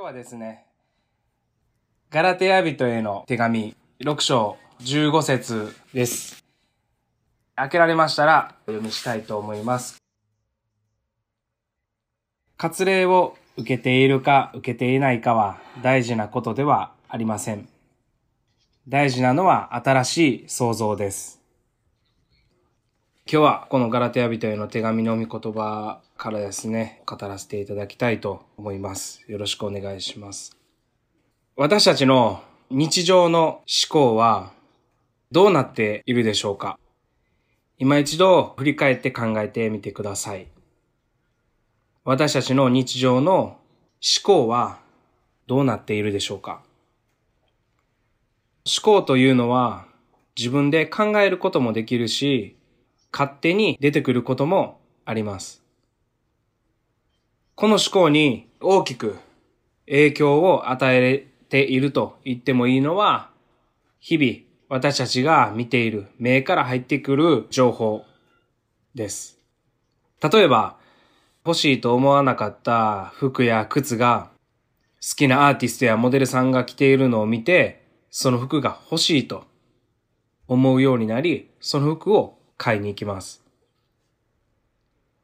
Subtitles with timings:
[0.00, 0.64] 今日はですね、
[2.08, 6.42] ガラテヤ人への手紙6章15節です。
[7.54, 9.98] 開けられましたらお読みしたいと思います。
[12.56, 17.68] 割礼を受けているか受けていないかは大事なことではありません。
[18.88, 21.39] 大事なのは新しい創造です。
[23.32, 29.22] 今日はこのガラテヤ人への手紙の御言葉からですね、語らせていただきたいと思います。
[29.28, 30.56] よろしくお願いします。
[31.54, 34.50] 私たちの日常の思考は
[35.30, 36.76] どうなっているでしょうか？
[37.78, 40.48] 今一度振り返って考えてみてください。
[42.02, 43.58] 私たちの日常の思
[44.24, 44.80] 考は
[45.46, 46.64] どうなっているでしょうか？
[48.66, 49.86] 思考というのは
[50.36, 52.56] 自分で考えることもできるし、
[53.12, 55.62] 勝手に出てくることもあります。
[57.54, 59.18] この思考に大きく
[59.86, 63.30] 影響を与えていると言ってもいいのは、
[63.98, 68.04] 日々私たちが見ている目から入ってくる情報
[68.94, 69.38] です。
[70.22, 70.76] 例えば、
[71.44, 74.30] 欲しいと思わなかった服や靴が
[75.02, 79.44] 好きなアーティストやモデルさんが着ているのを見て、その服が欲しいと
[80.46, 83.42] 思うようになり、その服を買いに行きます。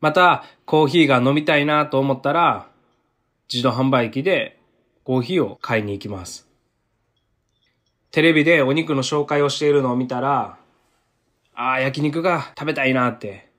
[0.00, 2.70] また、コーヒーが飲みたいなと思ったら、
[3.52, 4.58] 自動販売機で
[5.04, 6.48] コーヒーを買いに行きます。
[8.12, 10.56] テレビでお肉の紹介をしているのを見たら、
[11.54, 13.50] ああ、焼肉が食べたいなって。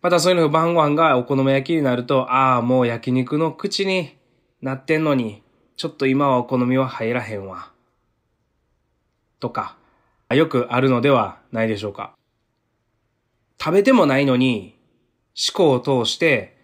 [0.00, 4.16] またそういうの晩ご飯がお好み焼きになると、ああ、もう焼肉の口に
[4.62, 5.42] なってんのに、
[5.76, 7.70] ちょっと今はお好みは入らへんわ。
[9.40, 9.76] とか、
[10.30, 12.17] よくあるのではないでしょうか。
[13.60, 14.78] 食べてもないのに、
[15.36, 16.56] 思考を通して、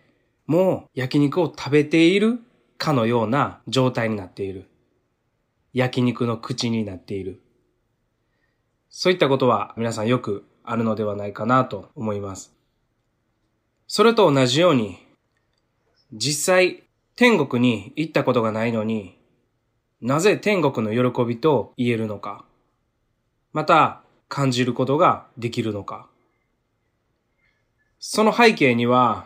[0.46, 2.40] もう焼肉を食べている
[2.78, 4.68] かのような状態になっている。
[5.72, 7.42] 焼肉の口になっている。
[8.88, 12.54] そういったことは皆さんよくあるのではないかなと思います。
[13.86, 14.98] それと同じように、
[16.12, 16.84] 実際
[17.16, 19.18] 天国に行ったことがないのに、
[20.00, 22.44] なぜ天国の喜びと言えるのか、
[23.52, 26.08] また感じることができるのか。
[28.06, 29.24] その背景には、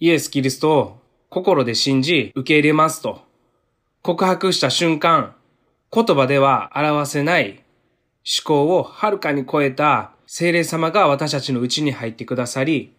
[0.00, 3.20] イエス・キリストを心で信じ受け入れますと
[4.00, 5.34] 告白した瞬間、
[5.92, 7.62] 言葉では表せない
[8.24, 12.94] 思考をはるかに超えた聖霊様が私たちのうちに入ってくださり、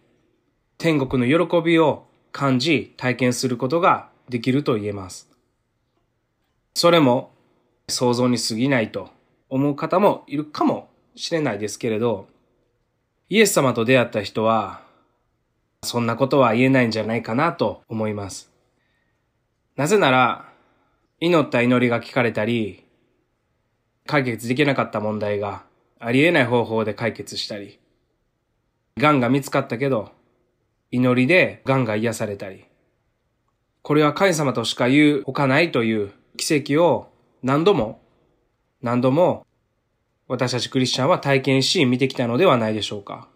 [0.78, 5.28] 天国の喜びを感じ体験することができると言えます。
[6.74, 7.32] それも
[7.88, 9.10] 想像に過ぎないと
[9.48, 12.28] 思う方もいるかもしれないですけれど、
[13.28, 14.82] イエス様と出会った人は、
[15.82, 18.52] そんなことは言えないんじゃないかなと思います。
[19.74, 20.48] なぜなら、
[21.18, 22.84] 祈った祈りが聞かれたり、
[24.06, 25.64] 解決できなかった問題が
[25.98, 27.80] ありえない方法で解決したり、
[28.96, 30.12] 癌が見つかったけど、
[30.92, 32.64] 祈りで癌が癒されたり、
[33.82, 37.08] これは神様としか言うほかないという奇跡を
[37.42, 38.00] 何度も、
[38.82, 39.44] 何度も
[40.28, 43.28] 私たちクリスチャンは体験し見てきたのではないでしょうか。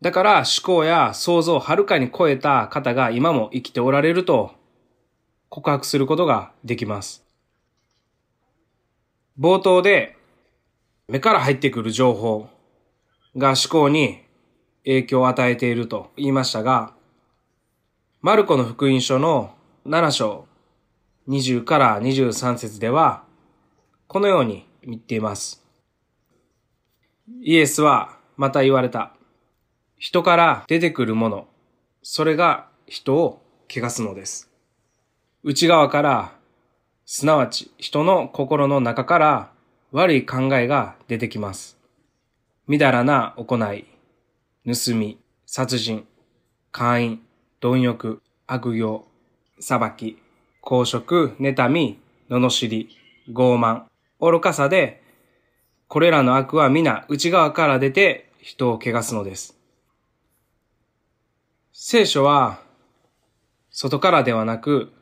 [0.00, 4.50] だから思考や想像をはるかに超えた方が今も生きておられると
[5.48, 7.24] 告白することができます。
[9.38, 10.16] 冒頭で
[11.08, 12.48] 目から入ってくる情報
[13.36, 14.22] が思考に
[14.84, 16.94] 影響を与えていると言いましたが、
[18.20, 19.54] マルコの福音書の
[19.86, 20.46] 7章
[21.28, 23.24] 20から23節では
[24.08, 25.62] このように言っています。
[27.40, 29.14] イエスはまた言われた。
[29.96, 31.46] 人から出てくるもの、
[32.02, 34.50] それが人を汚すのです。
[35.44, 36.32] 内側から、
[37.04, 39.50] すなわち人の心の中から
[39.92, 41.78] 悪い考えが出てきます。
[42.66, 43.86] みだらな行い、
[44.64, 46.06] 盗み、殺人、
[46.70, 47.20] 姦淫、
[47.60, 49.06] 貪欲、悪行、
[49.60, 50.18] 裁き、
[50.60, 52.00] 公職、妬み、
[52.30, 52.96] 罵り、
[53.28, 53.84] 傲慢、
[54.22, 55.02] 愚かさで、
[55.88, 59.58] これらの悪は皆内側から出て人を汚すのです。
[61.72, 62.60] 聖書は、
[63.70, 64.92] 外からではなく、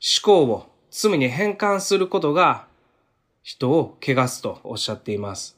[0.00, 2.66] 思考を罪に変換することが
[3.44, 5.56] 人を汚すとおっしゃっています。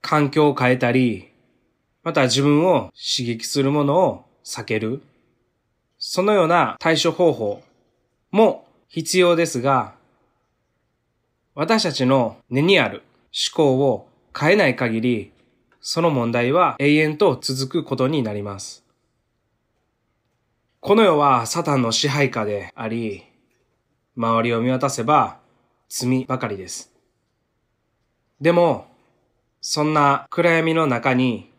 [0.00, 1.30] 環境を変えたり、
[2.02, 5.02] また自分を刺激するものを避ける。
[5.98, 7.62] そのような対処方法
[8.30, 9.97] も必要ですが、
[11.60, 13.02] 私たちの根にある
[13.52, 15.32] 思考を変えない限り、
[15.80, 18.84] その問題は永遠と続くことになります。
[20.78, 23.24] この世はサタンの支配下であり、
[24.16, 25.40] 周りを見渡せば
[25.88, 26.92] 罪ばかりです。
[28.40, 28.86] でも、
[29.60, 31.50] そんな暗闇の中に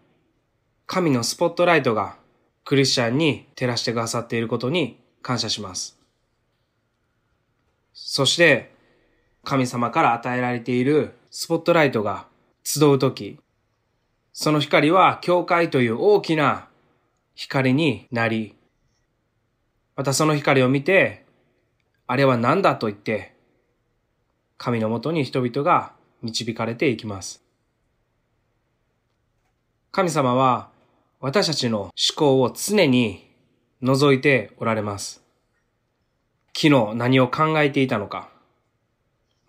[0.86, 2.16] 神のスポットライトが
[2.64, 6.00] クリスチャンに照らしてくださっていることに感謝します。
[7.92, 8.79] そして、
[9.50, 12.28] 神様から与えられているスポットライトが
[12.64, 13.40] 集うとき、
[14.32, 16.68] その光は教会という大きな
[17.34, 18.56] 光になり、
[19.96, 21.26] またその光を見て、
[22.06, 23.34] あれは何だと言って、
[24.60, 27.44] 神のもとに人々が導かれていきます。
[29.92, 30.70] 神様は
[31.22, 33.28] 私たちの思考を常に
[33.82, 35.24] 覗いておられます。
[36.56, 38.29] 昨日何を考えていたのか。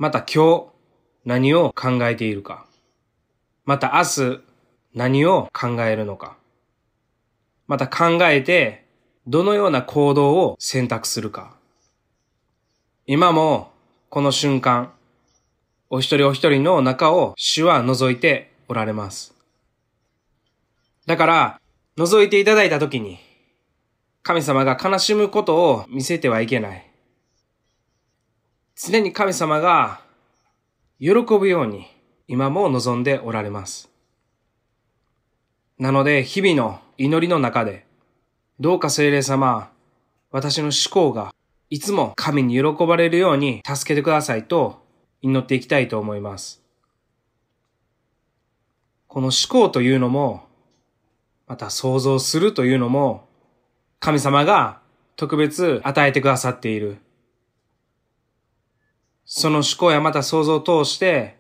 [0.01, 0.67] また今日
[1.27, 2.65] 何を考えているか。
[3.67, 4.41] また明日
[4.95, 6.39] 何を考えるのか。
[7.67, 8.87] また考えて
[9.27, 11.55] どのような行動を選択するか。
[13.05, 13.73] 今も
[14.09, 14.91] この瞬間、
[15.91, 19.35] お一人お一人の中を主は覗いておられます。
[21.05, 21.61] だから、
[21.99, 23.19] 覗いていただいたときに、
[24.23, 26.90] 神様が悲しむことを見せてはいけない。
[28.83, 30.01] 常に神様が
[30.99, 31.87] 喜ぶように
[32.29, 33.91] 今も望んでおられます。
[35.79, 37.85] なので日々の祈りの中で、
[38.59, 39.71] どうか聖霊様、
[40.31, 41.35] 私の思考が
[41.69, 44.83] いつも神に喜ばれるように助けてくださいと
[45.21, 46.63] 祈っていきたいと思います。
[49.09, 50.47] この思考というのも
[51.47, 53.29] また想像するというのも、
[53.99, 54.81] 神様が
[55.17, 56.97] 特別与えてくださっている。
[59.33, 61.37] その思考やまた想像を通して、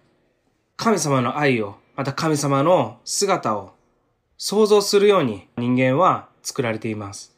[0.76, 3.72] 神様の愛を、また神様の姿を
[4.38, 7.36] 想像するように人間は作られています。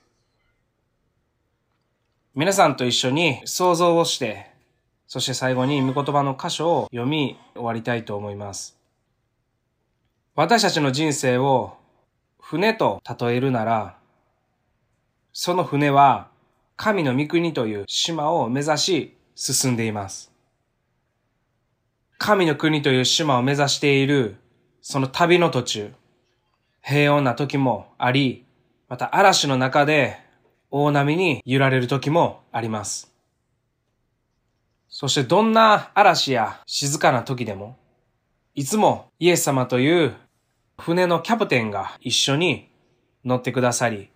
[2.35, 4.51] 皆さんと一緒に想像をして、
[5.07, 8.79] そして最後に御言葉の箇所を読み終わりたいと思います。
[10.35, 11.79] 私たちの人生を
[12.39, 13.97] 船と例えるなら、
[15.33, 16.29] その船は
[16.77, 20.32] 神の御国という島を目指し進んでいます。
[22.23, 24.37] 神の国という島を目指している
[24.81, 25.93] その旅の途中、
[26.81, 28.45] 平穏な時もあり、
[28.89, 30.19] また嵐の中で
[30.71, 33.13] 大波に揺られる時もあります。
[34.89, 37.77] そしてどんな嵐や静かな時でも、
[38.55, 40.15] いつもイエス様という
[40.79, 42.71] 船のキャプテンが一緒に
[43.25, 44.11] 乗ってくださり、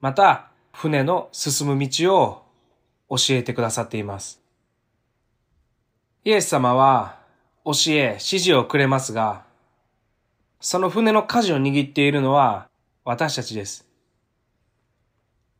[0.00, 2.44] また船の進む道を
[3.10, 4.45] 教えてくださっています。
[6.26, 7.20] イエス様は
[7.64, 9.44] 教え、指示をくれますが、
[10.58, 12.66] その船の舵を握っているのは
[13.04, 13.86] 私たちです。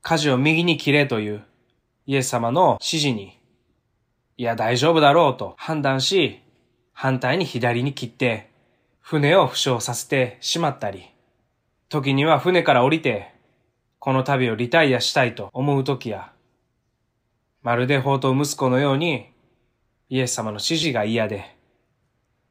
[0.03, 1.45] 舵を右に切れという
[2.07, 3.39] イエス様の指示に、
[4.39, 6.41] いや大丈夫だろうと判断し、
[6.93, 8.51] 反対に左に切って
[9.01, 11.13] 船を負傷させてしまったり、
[11.89, 13.33] 時には船から降りて、
[14.01, 16.33] この旅をリタイアしたいと思う時や、
[17.63, 19.29] まるで宝刀息子のように、
[20.09, 21.57] イエス様の指示が嫌で、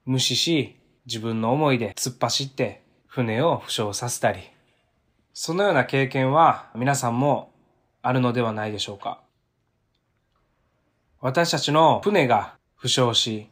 [0.05, 0.75] 無視し、
[1.05, 4.41] 自分の思いで突っ走って船を負傷させたり、
[5.33, 7.51] そのような経験は皆さんも
[8.01, 9.21] あるのではないでしょうか。
[11.21, 13.49] 私たちの船が負傷し、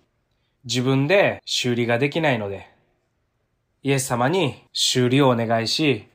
[0.65, 2.69] 自分で修理ができないので、
[3.83, 6.07] イエス様に修理をお願いし、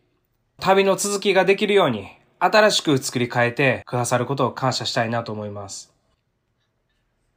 [0.61, 5.98] 旅の続きができるように新しく作り変えてくださることを感謝したいなと思います。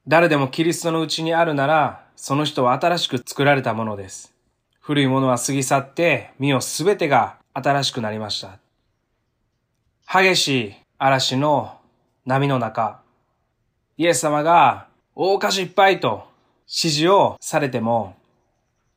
[0.07, 4.33] 誰でもキリストのうちにあるなら、その人は新しく作られたものです。
[4.79, 8.57] 古いものは過ぎ去って、身をすべてが新しくなりました。
[10.11, 11.77] 激しい嵐の
[12.25, 13.01] 波の中、
[13.97, 16.27] イエス様が大火事いっぱいと
[16.67, 18.15] 指示をされても、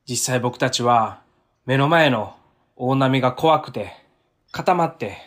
[0.09, 1.21] 実際僕たちは
[1.67, 2.35] 目の前の
[2.77, 3.93] 大波が怖くて、
[4.53, 5.19] 固まって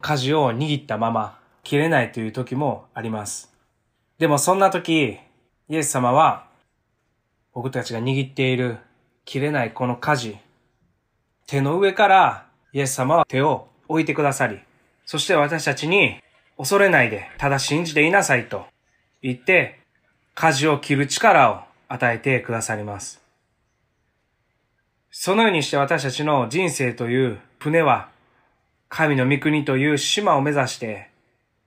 [0.00, 3.51] 舵を握ったまま切れないという時もあります。
[4.18, 5.18] でもそんな時、
[5.68, 6.46] イエス様は
[7.52, 8.78] 僕たちが握っている
[9.24, 10.38] 切れないこの舵、
[11.46, 14.60] 手の上からイエス様は手を置いてくださり、
[15.04, 16.20] そして私たちに
[16.56, 18.66] 恐れないでただ信じていなさいと
[19.22, 19.80] 言って、
[20.34, 23.20] 舵を切る力を与えてくださります。
[25.10, 28.08] そのようにして私たちの人生という船は、
[28.88, 31.11] 神の御国という島を目指して、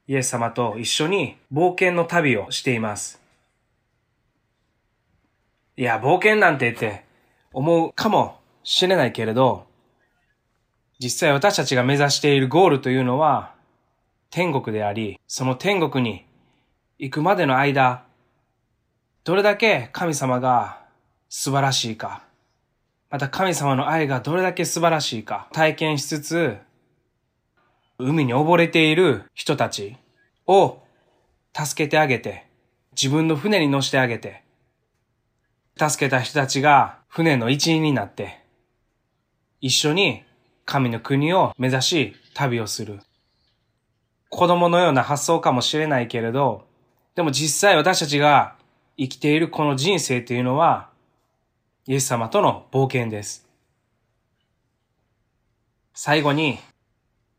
[0.07, 3.21] イエス様と一緒に冒険の旅をしています。
[5.77, 7.03] いや、冒険なんてって
[7.51, 9.65] 思うかもしれないけれど、
[11.00, 13.53] 実際私たちが目指しているゴールというのは、
[14.29, 16.25] 天国であり、その天国に
[16.97, 18.03] 行くまでの間、
[19.24, 20.81] どれだけ神様が
[21.29, 22.24] 素晴らしいか、
[23.09, 26.57] また神様の愛がどれだけ素晴らしいか体験しつつ、
[27.97, 29.97] 海に溺れている人たち
[30.47, 30.79] を
[31.55, 32.45] 助けてあげて、
[32.91, 34.43] 自分の船に乗せてあげて、
[35.77, 38.41] 助けた人たちが船の一員になって、
[39.61, 40.23] 一緒に
[40.65, 42.99] 神の国を目指し旅をする。
[44.29, 46.67] 子供のような発想かもしれないけれど、
[47.15, 48.57] でも実際私たちが
[48.97, 50.89] 生きているこの人生というのは、
[51.87, 53.47] イエス様との冒険です。
[55.93, 56.59] 最後に、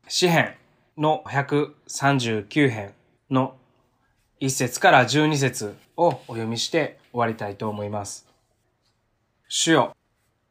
[0.08, 0.54] 詩編
[0.96, 2.94] の139編
[3.28, 3.56] の
[4.40, 8.24] 1節から12節をお読みして終わりたいと思います。
[9.48, 9.96] 主よ、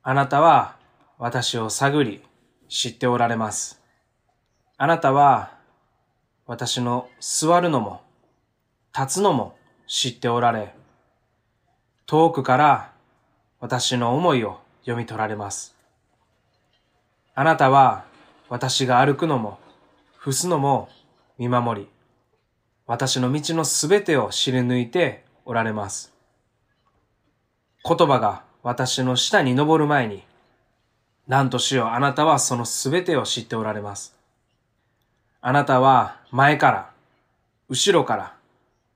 [0.04, 0.76] あなたは
[1.18, 2.22] 私を探り
[2.68, 3.82] 知っておられます。
[4.78, 5.58] あなたは
[6.46, 8.02] 私の座るのも
[8.94, 9.56] 立つのも
[9.88, 10.74] 知っておられ、
[12.08, 12.92] 遠くから
[13.62, 15.78] 私の思いを読み取られます。
[17.34, 18.04] あなたは
[18.48, 19.58] 私が歩くのも
[20.18, 20.90] 伏すのも
[21.38, 21.88] 見守り、
[22.86, 26.14] 私の道のすべてを知り抜いておられます。
[27.84, 30.24] 言葉が私の下に登る前に、
[31.28, 34.16] なんとしようあなたはそのすべてを知っておられます。
[35.42, 36.92] あなたは前から、
[37.68, 38.36] 後ろから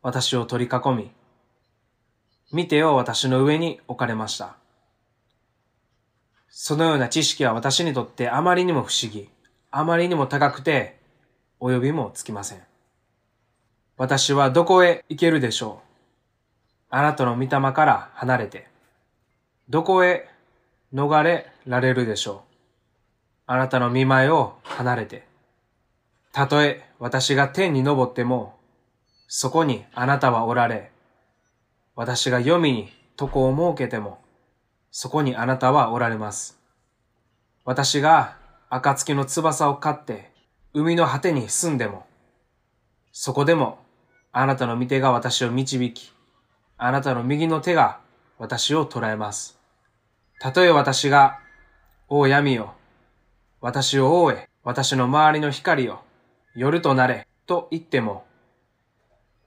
[0.03, 1.11] 私を取り囲み、
[2.51, 4.55] 見てを私の上に置かれました。
[6.49, 9.29] そのような知識は私にとってあまりにも不思議、
[9.71, 10.97] あまりにも高くて、
[11.59, 12.59] 及びもつきません。
[13.97, 16.85] 私はどこへ行けるでしょう？
[16.89, 18.67] あなたの御霊から離れて、
[19.69, 20.27] どこへ
[20.93, 22.39] 逃れられるでしょう？
[23.45, 25.27] あなたの見舞いを離れて、
[26.31, 28.57] たとえ私が天に昇っても、
[29.27, 30.91] そこにあなたはおられ、
[31.95, 34.19] 私が読みに床を設けても、
[34.89, 36.57] そこにあなたはおられます。
[37.65, 38.38] 私が
[38.71, 40.31] 暁の翼を飼って、
[40.75, 42.05] 海の果てに住んでも、
[43.11, 43.79] そこでも
[44.31, 46.13] あなたの御手が私を導き、
[46.77, 47.99] あなたの右の手が
[48.37, 49.57] 私を捉えます。
[50.39, 51.39] たとえ私が、
[52.09, 52.75] お闇よ、
[53.59, 56.03] 私を覆え、私の周りの光よ、
[56.53, 58.23] 夜となれ、と言っても、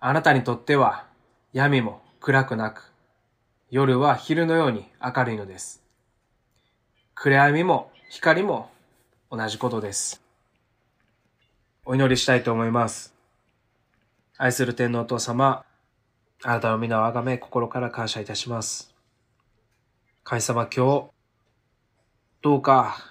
[0.00, 1.06] あなたにとっては
[1.52, 2.92] 闇も暗くなく、
[3.70, 5.80] 夜は昼のように明るいのです。
[7.14, 8.71] 暗闇も光も
[9.34, 10.22] 同じことです。
[11.86, 13.14] お祈りしたいと思います。
[14.36, 15.64] 愛する天皇お父様、
[16.42, 18.94] あなたの皆をあがめ心から感謝いたします。
[20.22, 21.10] 神様今日、
[22.42, 23.10] どうか、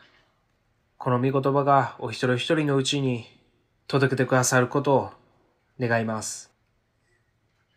[1.00, 3.26] この御言葉がお一人一人のうちに
[3.88, 5.10] 届けてくださることを
[5.80, 6.52] 願います。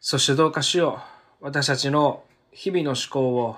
[0.01, 1.01] そしてどうかしよ
[1.41, 1.45] う。
[1.47, 3.57] 私たちの日々の思考を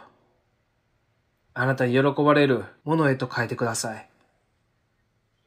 [1.55, 4.09] あなたに喜ばれるものへと変えてください。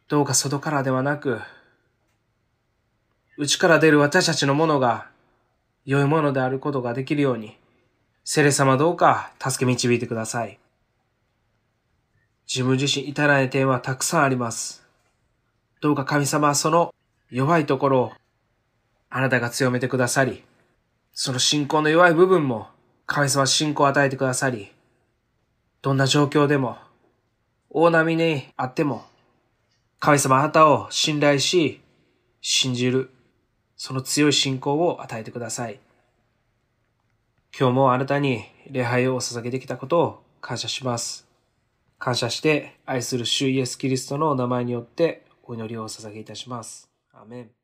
[0.09, 1.39] どうか外からではなく、
[3.37, 5.07] 内から出る私たちのものが
[5.85, 7.55] 良いものであることができるように、
[8.25, 10.57] セレ様どうか助け導いてください。
[12.47, 14.83] 自分自身至らない点はたくさんあります。
[15.79, 16.91] どうか神様はその
[17.29, 18.11] 弱いところを
[19.11, 20.43] あなたが強めてくださり、
[21.13, 22.67] その信仰の弱い部分も
[23.05, 24.71] 神様信仰を与えてくださり、
[25.83, 26.77] どんな状況でも、
[27.69, 29.05] 大波にあっても、
[29.99, 31.81] 神様あなたを信頼し、
[32.41, 33.09] 信じる、
[33.75, 35.79] その強い信仰を与えてください。
[37.57, 41.27] 今日もあなたに礼拝を捧げてきたことを感謝します。
[41.97, 46.89] 感謝して愛する主イエスキリストのお名前によってお祈りをお捧げいたします。
[47.11, 47.58] アメン。